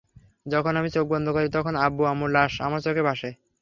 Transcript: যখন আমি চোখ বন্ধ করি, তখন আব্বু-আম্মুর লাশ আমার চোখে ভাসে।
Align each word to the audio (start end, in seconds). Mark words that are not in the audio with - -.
যখন 0.45 0.73
আমি 0.75 0.89
চোখ 0.89 1.05
বন্ধ 1.07 1.27
করি, 1.29 1.47
তখন 1.49 1.73
আব্বু-আম্মুর 1.85 2.29
লাশ 2.31 2.53
আমার 2.61 2.81
চোখে 2.81 3.03
ভাসে। 3.07 3.29